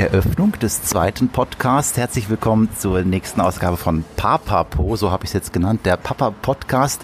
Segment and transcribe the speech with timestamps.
[0.00, 1.98] Eröffnung des zweiten Podcasts.
[1.98, 6.30] Herzlich willkommen zur nächsten Ausgabe von Papapo, so habe ich es jetzt genannt, der Papa
[6.30, 7.02] Podcast.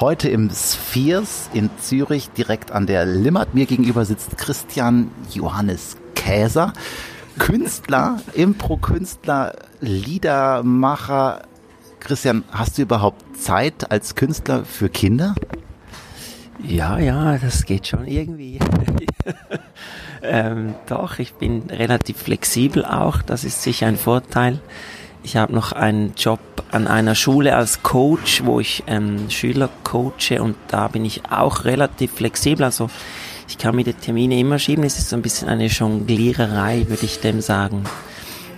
[0.00, 3.54] Heute im Spheres in Zürich, direkt an der Limmat.
[3.54, 6.74] Mir gegenüber sitzt Christian Johannes Käser,
[7.38, 11.40] Künstler, Impro-Künstler, Liedermacher.
[12.00, 15.34] Christian, hast du überhaupt Zeit als Künstler für Kinder?
[16.64, 18.58] Ja, ja, das geht schon irgendwie.
[20.22, 23.22] ähm, doch, ich bin relativ flexibel auch.
[23.22, 24.60] Das ist sicher ein Vorteil.
[25.22, 30.40] Ich habe noch einen Job an einer Schule als Coach, wo ich ähm, Schüler coache
[30.40, 32.64] und da bin ich auch relativ flexibel.
[32.64, 32.90] Also
[33.48, 34.84] ich kann mir die Termine immer schieben.
[34.84, 37.84] Es ist so ein bisschen eine Jongliererei, würde ich dem sagen.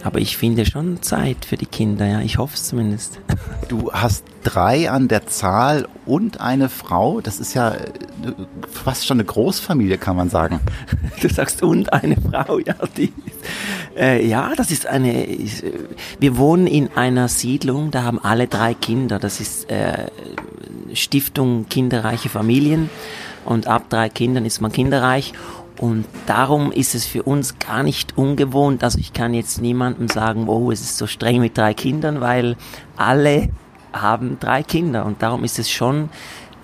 [0.05, 2.21] Aber ich finde schon Zeit für die Kinder, ja.
[2.21, 3.19] Ich hoffe es zumindest.
[3.69, 7.21] Du hast drei an der Zahl und eine Frau.
[7.21, 7.79] Das ist ja äh,
[8.71, 10.61] fast schon eine Großfamilie, kann man sagen.
[11.21, 12.75] Du sagst und eine Frau, ja.
[12.97, 13.13] Die,
[13.97, 15.27] äh, ja, das ist eine.
[16.21, 19.19] Wir wohnen in einer Siedlung, da haben alle drei Kinder.
[19.19, 20.07] Das ist äh,
[20.93, 22.89] Stiftung Kinderreiche Familien.
[23.45, 25.33] Und ab drei Kindern ist man kinderreich.
[25.79, 28.83] Und darum ist es für uns gar nicht ungewohnt.
[28.83, 32.57] Also ich kann jetzt niemandem sagen, oh, es ist so streng mit drei Kindern, weil
[32.97, 33.49] alle
[33.93, 35.07] haben drei Kinder.
[35.07, 36.11] Und darum ist es schon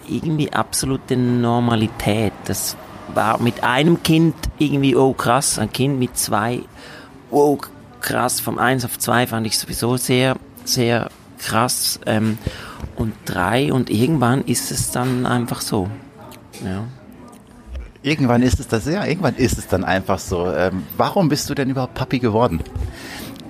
[0.09, 2.33] irgendwie absolute Normalität.
[2.47, 2.77] Das
[3.15, 6.61] war mit einem Kind irgendwie, oh krass, ein Kind mit zwei,
[7.31, 7.59] oh
[8.01, 12.01] krass, vom eins auf zwei fand ich sowieso sehr, sehr krass.
[12.06, 12.39] Ähm,
[12.97, 15.89] und drei und irgendwann ist es dann einfach so.
[16.65, 16.84] Ja.
[18.05, 20.52] Irgendwann ist es das, ja, irgendwann ist es dann einfach so.
[20.52, 22.60] Ähm, warum bist du denn überhaupt Papi geworden?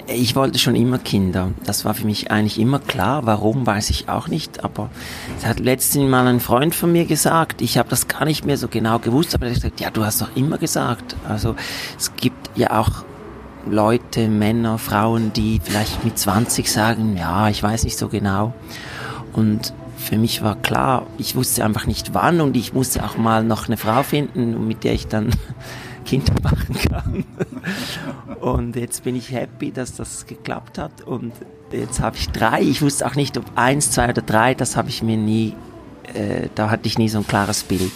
[0.06, 1.50] Ich wollte schon immer Kinder.
[1.64, 3.26] Das war für mich eigentlich immer klar.
[3.26, 4.62] Warum, weiß ich auch nicht.
[4.62, 4.90] Aber
[5.36, 7.62] es hat letztens mal ein Freund von mir gesagt.
[7.62, 9.34] Ich habe das gar nicht mehr so genau gewusst.
[9.34, 11.16] Aber er hat gesagt, ja, du hast doch immer gesagt.
[11.28, 11.56] Also
[11.98, 13.02] es gibt ja auch
[13.68, 18.54] Leute, Männer, Frauen, die vielleicht mit 20 sagen, ja, ich weiß nicht so genau.
[19.32, 23.42] Und für mich war klar, ich wusste einfach nicht wann und ich musste auch mal
[23.42, 25.30] noch eine Frau finden, mit der ich dann
[26.04, 27.24] Kinder machen kann.
[28.40, 31.32] Und jetzt bin ich happy, dass das geklappt hat und
[31.72, 32.60] jetzt habe ich drei.
[32.60, 35.54] Ich wusste auch nicht, ob eins, zwei oder drei, das habe ich mir nie,
[36.12, 37.92] äh, da hatte ich nie so ein klares Bild.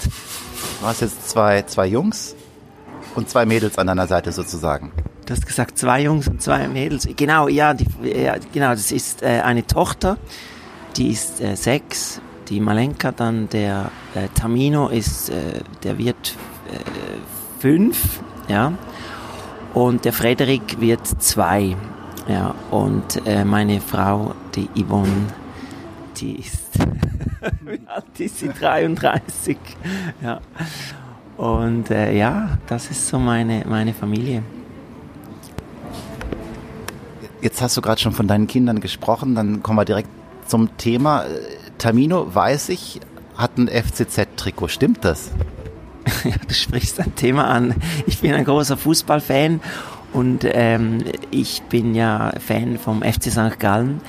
[0.81, 2.35] Du hast jetzt zwei, zwei Jungs
[3.15, 4.93] und zwei Mädels an deiner Seite sozusagen.
[5.27, 7.07] Du hast gesagt, zwei Jungs und zwei Mädels.
[7.15, 10.17] Genau, ja, die, ja genau, das ist äh, eine Tochter,
[10.99, 16.35] die ist äh, sechs, die Malenka, dann der äh, Tamino ist, äh, der wird
[16.73, 18.73] äh, fünf, ja,
[19.75, 21.77] und der Frederik wird zwei,
[22.29, 25.29] ja, und äh, meine Frau, die Yvonne,
[26.17, 26.79] die ist,
[27.65, 28.49] wie alt ist sie?
[28.49, 29.57] 33,
[30.23, 30.41] ja.
[31.37, 34.43] Und äh, ja, das ist so meine, meine Familie.
[37.41, 40.18] Jetzt hast du gerade schon von deinen Kindern gesprochen, dann kommen wir direkt
[40.49, 41.25] zum Thema.
[41.79, 43.01] Tamino, weiß ich,
[43.37, 44.69] hat ein FCZ-Trikot.
[44.69, 45.31] Stimmt das?
[46.49, 47.75] Du sprichst ein Thema an.
[48.07, 49.61] Ich bin ein großer Fußballfan
[50.13, 53.61] und ähm, ich bin ja Fan vom FC St.
[53.61, 54.01] Gallen.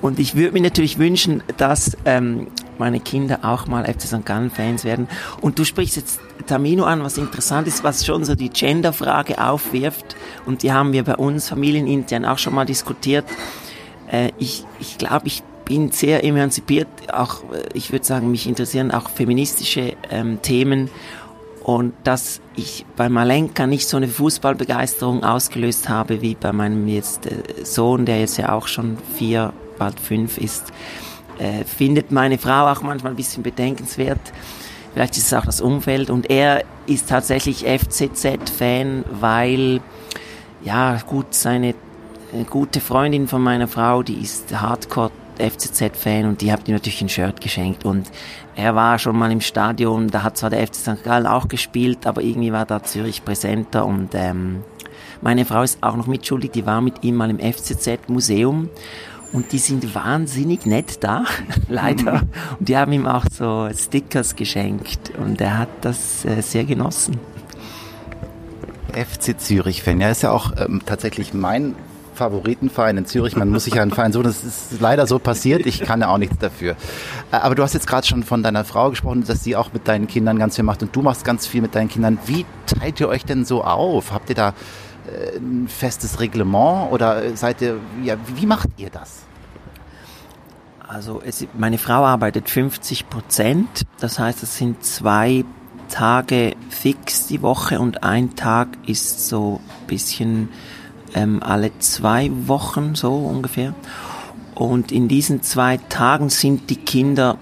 [0.00, 4.24] Und ich würde mir natürlich wünschen, dass ähm, meine Kinder auch mal FC St.
[4.24, 5.08] Gallen Fans werden.
[5.40, 10.16] Und du sprichst jetzt Tamino an, was interessant ist, was schon so die Gender-Frage aufwirft.
[10.46, 13.24] Und die haben wir bei uns familienintern auch schon mal diskutiert.
[14.10, 18.90] Äh, ich ich glaube, ich bin sehr emanzipiert, auch äh, ich würde sagen, mich interessieren
[18.90, 20.90] auch feministische ähm, Themen
[21.62, 27.24] und dass ich bei Malenka nicht so eine Fußballbegeisterung ausgelöst habe wie bei meinem jetzt
[27.24, 30.74] äh, Sohn, der jetzt ja auch schon vier, bald fünf ist,
[31.38, 34.20] äh, findet meine Frau auch manchmal ein bisschen bedenkenswert.
[34.92, 39.80] Vielleicht ist es auch das Umfeld und er ist tatsächlich FCZ-Fan, weil
[40.62, 45.10] ja gut seine äh, gute Freundin von meiner Frau, die ist Hardcore
[45.42, 48.10] FCZ-Fan und die habt ihm natürlich ein Shirt geschenkt und
[48.54, 51.04] er war schon mal im Stadion, da hat zwar der FC St.
[51.04, 54.62] Gallen auch gespielt, aber irgendwie war da Zürich präsenter und ähm,
[55.20, 58.68] meine Frau ist auch noch mitschuldig, die war mit ihm mal im FCZ-Museum
[59.32, 61.24] und die sind wahnsinnig nett da,
[61.68, 62.22] leider.
[62.58, 67.18] Und die haben ihm auch so Stickers geschenkt und er hat das äh, sehr genossen.
[68.92, 71.74] FC Zürich-Fan, ja, ist ja auch ähm, tatsächlich mein
[72.14, 73.36] Favoritenverein in Zürich.
[73.36, 74.24] Man muss sich ja einen Verein suchen.
[74.24, 75.66] Das ist leider so passiert.
[75.66, 76.76] Ich kann ja auch nichts dafür.
[77.30, 79.88] Äh, aber du hast jetzt gerade schon von deiner Frau gesprochen, dass sie auch mit
[79.88, 82.18] deinen Kindern ganz viel macht und du machst ganz viel mit deinen Kindern.
[82.26, 84.12] Wie teilt ihr euch denn so auf?
[84.12, 84.54] Habt ihr da
[85.06, 89.22] äh, ein festes Reglement oder seid ihr, ja, wie macht ihr das?
[90.86, 93.84] Also es, meine Frau arbeitet 50 Prozent.
[93.98, 95.44] Das heißt, es sind zwei
[95.88, 100.48] Tage fix die Woche und ein Tag ist so ein bisschen
[101.14, 103.74] ähm, alle zwei Wochen so ungefähr.
[104.54, 107.38] Und in diesen zwei Tagen sind die Kinder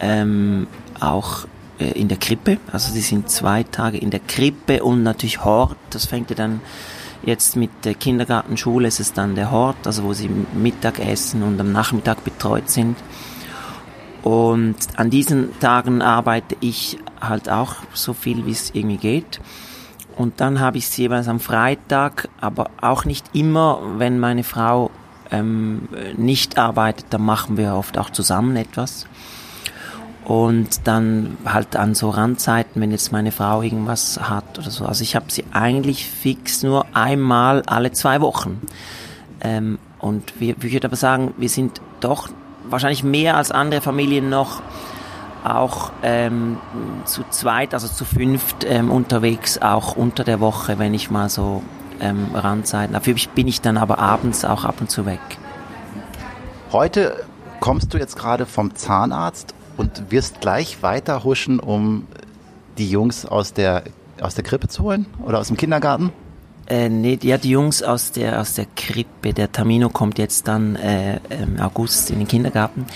[0.00, 0.66] ähm,
[1.00, 1.46] auch
[1.78, 2.58] äh, in der Krippe.
[2.72, 5.76] Also sie sind zwei Tage in der Krippe und natürlich Hort.
[5.90, 6.60] Das fängt ja dann
[7.24, 11.60] jetzt mit der Kindergartenschule, ist es dann der Hort, also wo sie Mittag essen und
[11.60, 12.96] am Nachmittag betreut sind.
[14.22, 19.40] Und an diesen Tagen arbeite ich halt auch so viel, wie es irgendwie geht.
[20.16, 24.90] Und dann habe ich es jeweils am Freitag, aber auch nicht immer, wenn meine Frau
[25.30, 29.06] ähm, nicht arbeitet, dann machen wir oft auch zusammen etwas.
[30.24, 34.86] Und dann halt an so Randzeiten, wenn jetzt meine Frau irgendwas hat oder so.
[34.86, 38.62] Also ich habe sie eigentlich fix nur einmal alle zwei Wochen.
[39.40, 42.28] Ähm, und wir, ich würde aber sagen, wir sind doch
[42.68, 44.62] wahrscheinlich mehr als andere Familien noch
[45.44, 46.58] auch ähm,
[47.04, 51.62] zu zweit, also zu fünft ähm, unterwegs, auch unter der Woche, wenn ich mal so
[52.00, 52.94] ähm, Randzeiten.
[52.94, 55.20] Dafür bin ich dann aber abends auch ab und zu weg.
[56.72, 57.24] Heute
[57.60, 62.06] kommst du jetzt gerade vom Zahnarzt und wirst gleich weiter huschen, um
[62.78, 63.84] die Jungs aus der,
[64.20, 66.12] aus der Krippe zu holen oder aus dem Kindergarten?
[66.66, 69.34] Äh, nee, ja, die Jungs aus der, aus der Krippe.
[69.34, 72.86] Der Tamino kommt jetzt dann äh, im August in den Kindergarten.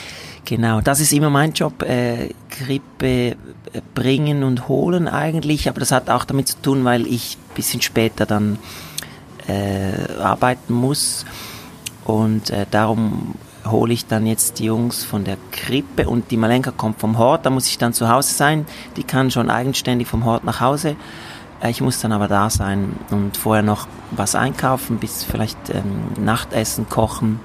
[0.49, 3.37] Genau, das ist immer mein Job, äh, Krippe äh,
[3.95, 7.83] bringen und holen eigentlich, aber das hat auch damit zu tun, weil ich ein bisschen
[7.83, 8.59] später dann
[9.47, 11.27] äh, arbeiten muss
[12.06, 13.35] und äh, darum
[13.67, 17.45] hole ich dann jetzt die Jungs von der Krippe und die Malenka kommt vom Hort,
[17.45, 18.65] da muss ich dann zu Hause sein,
[18.97, 20.97] die kann schon eigenständig vom Hort nach Hause.
[21.61, 26.25] Äh, ich muss dann aber da sein und vorher noch was einkaufen, bis vielleicht ähm,
[26.25, 27.39] Nachtessen kochen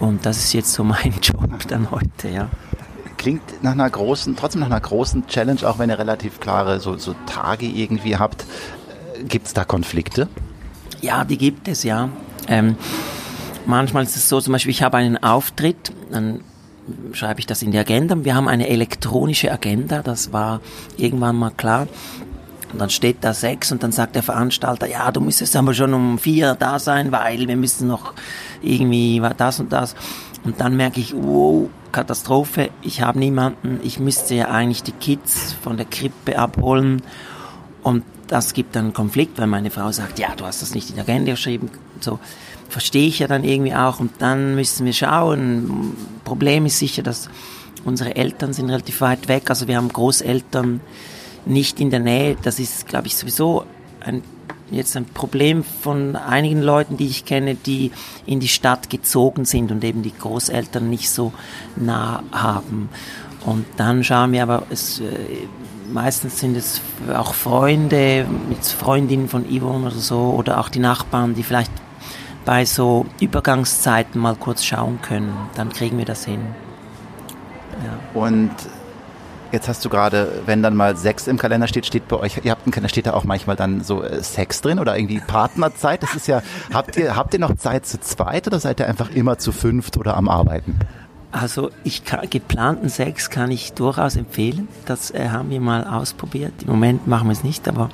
[0.00, 2.48] und das ist jetzt so mein Job dann heute, ja.
[3.16, 6.96] Klingt nach einer großen, trotzdem nach einer großen Challenge, auch wenn ihr relativ klare so,
[6.96, 8.44] so Tage irgendwie habt.
[9.14, 10.28] Äh, gibt es da Konflikte?
[11.00, 12.08] Ja, die gibt es, ja.
[12.46, 12.76] Ähm,
[13.66, 16.40] manchmal ist es so, zum Beispiel, ich habe einen Auftritt, dann
[17.12, 18.24] schreibe ich das in die Agenda.
[18.24, 20.60] Wir haben eine elektronische Agenda, das war
[20.96, 21.88] irgendwann mal klar.
[22.72, 25.94] Und dann steht da sechs und dann sagt der Veranstalter, ja, du müsstest aber schon
[25.94, 28.12] um vier da sein, weil wir müssen noch
[28.60, 29.94] irgendwie das und das.
[30.44, 35.54] Und dann merke ich, wow, Katastrophe, ich habe niemanden, ich müsste ja eigentlich die Kids
[35.62, 37.02] von der Krippe abholen.
[37.82, 40.90] Und das gibt dann einen Konflikt, weil meine Frau sagt, ja, du hast das nicht
[40.90, 41.70] in der Agenda geschrieben.
[42.00, 42.18] So
[42.68, 44.00] verstehe ich ja dann irgendwie auch.
[44.00, 45.96] Und dann müssen wir schauen.
[46.24, 47.30] Problem ist sicher, dass
[47.84, 49.48] unsere Eltern sind relativ weit weg.
[49.48, 50.80] Also wir haben Großeltern
[51.46, 52.36] nicht in der Nähe.
[52.42, 53.64] Das ist, glaube ich, sowieso
[54.00, 54.22] ein
[54.70, 57.90] jetzt ein Problem von einigen Leuten, die ich kenne, die
[58.26, 61.32] in die Stadt gezogen sind und eben die Großeltern nicht so
[61.76, 62.88] nah haben.
[63.44, 65.04] Und dann schauen wir aber, es, äh,
[65.90, 66.80] meistens sind es
[67.14, 71.72] auch Freunde, jetzt Freundinnen von Yvonne oder so, oder auch die Nachbarn, die vielleicht
[72.44, 75.34] bei so Übergangszeiten mal kurz schauen können.
[75.54, 76.40] Dann kriegen wir das hin.
[77.84, 78.20] Ja.
[78.20, 78.50] Und
[79.50, 82.50] Jetzt hast du gerade, wenn dann mal Sex im Kalender steht, steht bei euch, ihr
[82.50, 86.02] habt einen Kalender, steht da auch manchmal dann so äh, Sex drin oder irgendwie Partnerzeit.
[86.02, 86.42] Das ist ja,
[86.72, 89.96] habt ihr, habt ihr noch Zeit zu zweit oder seid ihr einfach immer zu fünft
[89.96, 90.78] oder am Arbeiten?
[91.32, 94.68] Also ich kann, geplanten Sex kann ich durchaus empfehlen.
[94.84, 96.52] Das äh, haben wir mal ausprobiert.
[96.62, 97.88] Im Moment machen wir es nicht, aber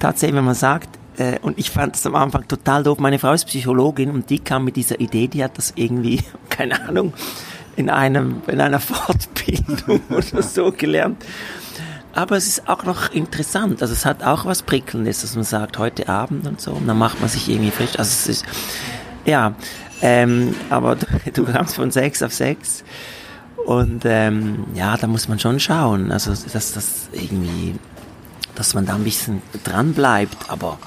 [0.00, 2.98] tatsächlich, wenn man sagt, äh, und ich fand es am Anfang total doof.
[2.98, 6.88] Meine Frau ist Psychologin und die kam mit dieser Idee, die hat das irgendwie, keine
[6.88, 7.12] Ahnung,
[7.78, 11.24] in einem, in einer Fortbildung oder so gelernt.
[12.12, 13.80] Aber es ist auch noch interessant.
[13.80, 16.72] Also es hat auch was Prickelndes, dass man sagt, heute Abend und so.
[16.72, 17.96] Und dann macht man sich irgendwie frisch.
[17.96, 18.44] Also es ist,
[19.24, 19.54] ja,
[20.02, 22.82] ähm, aber du, du kamst von sechs auf sechs.
[23.64, 26.10] Und ähm, ja, da muss man schon schauen.
[26.10, 27.76] Also dass das irgendwie,
[28.56, 30.50] dass man da ein bisschen dran bleibt.
[30.50, 30.78] Aber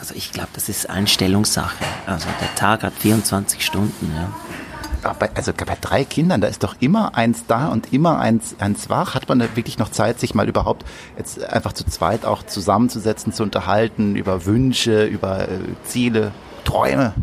[0.00, 1.84] also ich glaube, das ist Einstellungssache.
[2.06, 4.32] Also der Tag hat 24 Stunden, ja
[5.14, 8.88] bei, also bei drei Kindern, da ist doch immer eins da und immer eins, eins
[8.88, 9.14] wach.
[9.14, 10.84] Hat man da wirklich noch Zeit, sich mal überhaupt
[11.16, 16.32] jetzt einfach zu zweit auch zusammenzusetzen, zu unterhalten über Wünsche, über äh, Ziele,
[16.64, 17.14] Träume?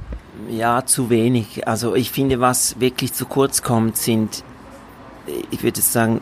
[0.49, 1.67] Ja, zu wenig.
[1.67, 4.43] Also ich finde, was wirklich zu kurz kommt, sind,
[5.51, 6.21] ich würde sagen,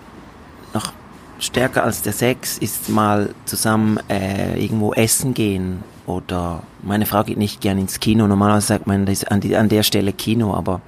[0.73, 0.93] noch
[1.39, 7.37] stärker als der Sex ist mal zusammen äh, irgendwo essen gehen oder meine Frau geht
[7.37, 8.27] nicht gern ins Kino.
[8.27, 10.81] Normalerweise sagt man das an, die, an der Stelle Kino, aber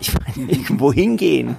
[0.00, 1.56] ich meine, irgendwo hingehen,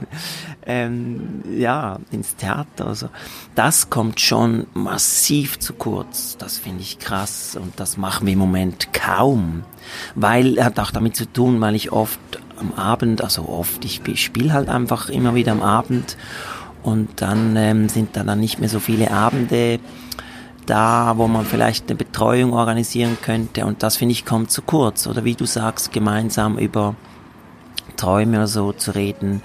[0.66, 2.88] ähm, ja, ins Theater.
[2.88, 3.10] Also
[3.56, 6.38] das kommt schon massiv zu kurz.
[6.38, 9.64] Das finde ich krass und das machen wir im Moment kaum,
[10.16, 12.20] weil hat auch damit zu tun, weil ich oft
[12.60, 16.18] am Abend, also oft, ich spiele halt einfach immer wieder am Abend
[16.84, 19.80] und dann ähm, sind da dann nicht mehr so viele Abende
[20.66, 23.66] da, wo man vielleicht eine Betreuung organisieren könnte.
[23.66, 25.08] Und das finde ich kommt zu kurz.
[25.08, 26.96] Oder wie du sagst, gemeinsam über
[28.00, 29.42] Träume oder so zu reden.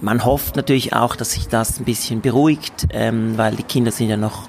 [0.00, 4.08] Man hofft natürlich auch, dass sich das ein bisschen beruhigt, ähm, weil die Kinder sind
[4.08, 4.48] ja noch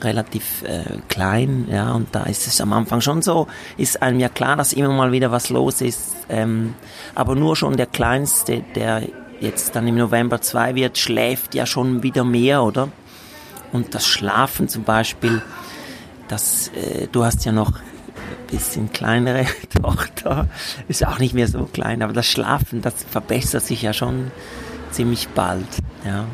[0.00, 4.28] relativ äh, klein, ja, und da ist es am Anfang schon so, ist einem ja
[4.28, 6.74] klar, dass immer mal wieder was los ist, ähm,
[7.14, 9.02] aber nur schon der Kleinste, der
[9.40, 12.88] jetzt dann im November zwei wird, schläft ja schon wieder mehr, oder?
[13.72, 15.42] Und das Schlafen zum Beispiel,
[16.28, 17.72] das, äh, du hast ja noch
[18.50, 19.46] bisschen kleinere
[19.82, 20.48] Tochter,
[20.88, 24.30] ist auch nicht mehr so klein, aber das Schlafen, das verbessert sich ja schon
[24.90, 25.66] ziemlich bald,
[26.04, 26.24] ja.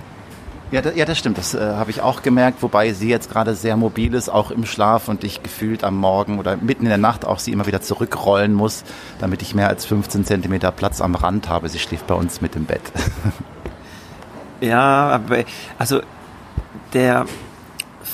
[0.70, 1.38] Ja, das, ja, das stimmt.
[1.38, 4.64] Das äh, habe ich auch gemerkt, wobei sie jetzt gerade sehr mobil ist, auch im
[4.66, 7.80] Schlaf und ich gefühlt am Morgen oder mitten in der Nacht auch sie immer wieder
[7.80, 8.82] zurückrollen muss,
[9.20, 11.68] damit ich mehr als 15 Zentimeter Platz am Rand habe.
[11.68, 12.80] Sie schläft bei uns mit im Bett.
[14.60, 15.44] ja, aber
[15.78, 16.00] also
[16.92, 17.26] der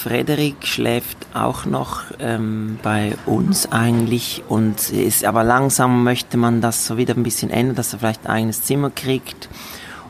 [0.02, 6.86] Frederik schläft auch noch ähm, bei uns eigentlich und ist aber langsam möchte man das
[6.86, 9.50] so wieder ein bisschen ändern, dass er vielleicht ein eigenes Zimmer kriegt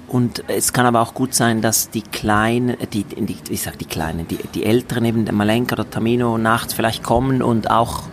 [0.06, 3.84] und es kann aber auch gut sein, dass die Kleinen, die, die ich sag die
[3.84, 8.04] Kleinen, die, die Älteren, eben der Malenka oder Tamino, nachts vielleicht kommen und auch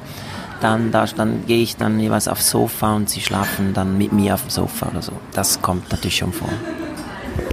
[0.61, 4.33] dann, da, dann gehe ich dann jeweils aufs Sofa und sie schlafen dann mit mir
[4.33, 5.11] auf dem Sofa oder so.
[5.33, 6.49] Das kommt natürlich schon vor.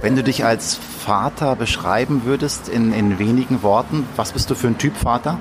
[0.01, 4.67] Wenn du dich als Vater beschreiben würdest in, in wenigen Worten, was bist du für
[4.67, 5.39] ein Typ Vater?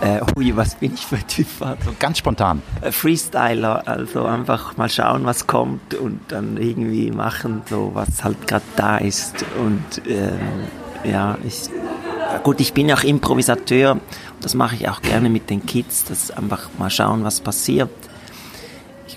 [0.00, 1.46] Äh, ui, was bin ich für ein Typ?
[1.58, 2.62] So ganz spontan.
[2.80, 8.46] Äh, Freestyler, also einfach mal schauen, was kommt und dann irgendwie machen, so was halt
[8.46, 9.44] gerade da ist.
[9.58, 10.38] Und ähm,
[11.04, 11.68] ja, ich,
[12.44, 13.98] gut, ich bin auch Improvisateur.
[14.40, 17.90] Das mache ich auch gerne mit den Kids, das einfach mal schauen, was passiert.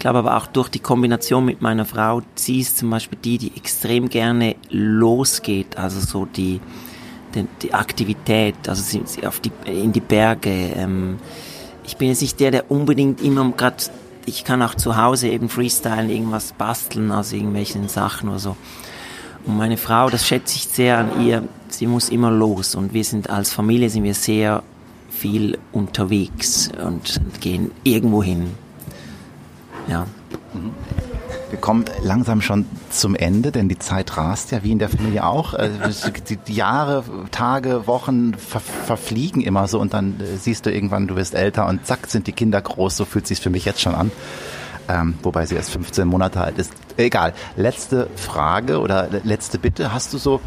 [0.01, 3.37] Ich glaube aber auch durch die Kombination mit meiner Frau, sie ist zum Beispiel die,
[3.37, 6.59] die extrem gerne losgeht, also so die
[7.35, 10.49] die, die Aktivität, also sie, sie auf die, in die Berge.
[10.49, 11.19] Ähm,
[11.83, 13.75] ich bin jetzt nicht der, der unbedingt immer gerade,
[14.25, 18.57] ich kann auch zu Hause eben freestylen, irgendwas basteln aus irgendwelchen Sachen oder so.
[19.45, 23.03] Und meine Frau, das schätze ich sehr an ihr, sie muss immer los und wir
[23.03, 24.63] sind als Familie sind wir sehr
[25.11, 28.47] viel unterwegs und gehen irgendwo hin.
[29.91, 30.07] Ja.
[31.49, 35.25] Wir kommen langsam schon zum Ende, denn die Zeit rast ja, wie in der Familie
[35.25, 35.53] auch.
[35.53, 35.69] Äh,
[36.47, 41.17] die Jahre, Tage, Wochen ver verfliegen immer so und dann äh, siehst du irgendwann, du
[41.17, 42.95] wirst älter und zack, sind die Kinder groß.
[42.95, 44.11] So fühlt sich für mich jetzt schon an.
[44.87, 46.71] Ähm, wobei sie erst 15 Monate alt ist.
[46.95, 47.33] Egal.
[47.57, 49.93] Letzte Frage oder letzte Bitte.
[49.93, 50.39] Hast du so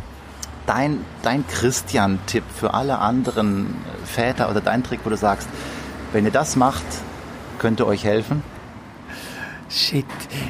[0.65, 5.49] dein, dein Christian-Tipp für alle anderen Väter oder dein Trick, wo du sagst,
[6.13, 6.85] wenn ihr das macht,
[7.59, 8.43] könnte euch helfen?
[9.75, 10.07] Shit.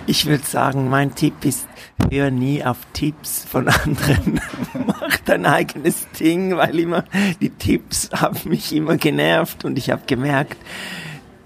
[0.06, 1.66] Ich würde sagen, mein Tipp ist,
[2.10, 4.38] hör nie auf Tipps von anderen.
[4.86, 7.04] Mach dein eigenes Ding, weil immer
[7.40, 10.58] die Tipps haben mich immer genervt und ich habe gemerkt,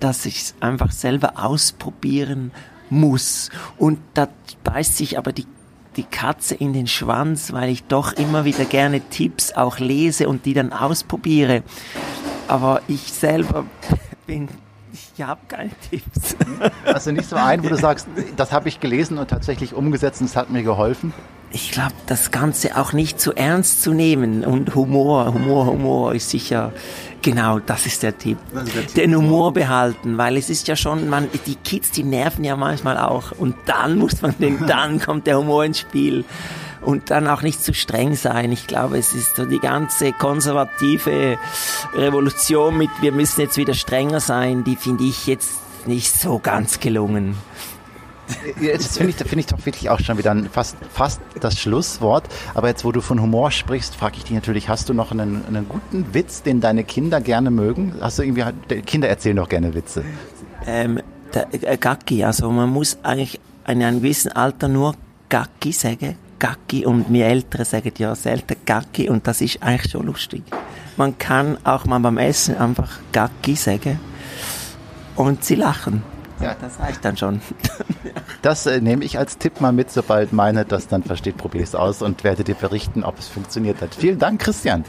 [0.00, 2.50] dass ich es einfach selber ausprobieren
[2.90, 3.50] muss.
[3.76, 4.28] Und da
[4.64, 5.46] beißt sich aber die
[5.96, 10.46] die Katze in den Schwanz, weil ich doch immer wieder gerne Tipps auch lese und
[10.46, 11.62] die dann ausprobiere.
[12.46, 13.66] Aber ich selber
[14.26, 14.48] bin
[14.92, 16.36] ich habe keine Tipps.
[16.84, 20.26] Also nicht so ein, wo du sagst, das habe ich gelesen und tatsächlich umgesetzt und
[20.26, 21.12] es hat mir geholfen?
[21.50, 26.28] Ich glaube, das Ganze auch nicht zu ernst zu nehmen und Humor, Humor, Humor ist
[26.28, 26.72] sicher,
[27.22, 28.36] genau, das ist der Tipp.
[28.52, 28.94] Ist der Tipp.
[28.94, 32.98] Den Humor behalten, weil es ist ja schon, man, die Kids, die nerven ja manchmal
[32.98, 36.26] auch und dann muss man den, dann kommt der Humor ins Spiel
[36.82, 38.52] und dann auch nicht zu streng sein.
[38.52, 41.38] Ich glaube, es ist so die ganze konservative
[41.94, 46.80] Revolution mit, wir müssen jetzt wieder strenger sein, die finde ich jetzt nicht so ganz
[46.80, 47.36] gelungen.
[48.60, 52.24] Jetzt finde ich, finde ich doch wirklich auch schon wieder fast, fast das Schlusswort.
[52.54, 55.44] Aber jetzt, wo du von Humor sprichst, frage ich dich natürlich, hast du noch einen,
[55.46, 57.94] einen guten Witz, den deine Kinder gerne mögen?
[58.00, 58.44] Hast du irgendwie,
[58.82, 60.04] Kinder erzählen doch gerne Witze.
[60.66, 61.00] Ähm,
[61.34, 64.94] der, äh, Gacki, also man muss eigentlich in einem gewissen Alter nur
[65.28, 66.16] Gacki sagen.
[66.38, 70.42] Gacki und wir Ältere sagen ja selten Gacki und das ist eigentlich schon lustig.
[70.96, 73.98] Man kann auch mal beim Essen einfach Gacki sagen
[75.18, 76.02] und sie lachen.
[76.40, 77.40] Ja, das reicht dann schon.
[78.42, 81.70] das äh, nehme ich als Tipp mal mit, sobald meine das dann versteht, probiere ich
[81.70, 83.94] es aus und werde dir berichten, ob es funktioniert hat.
[83.94, 84.84] Vielen Dank, Christian.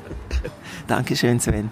[0.87, 1.71] Dankeschön, Sven.